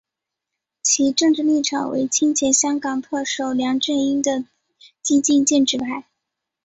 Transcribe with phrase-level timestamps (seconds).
[0.81, 4.45] 其政治立场为亲前香港特首梁振英的
[5.03, 6.07] 激进建制派。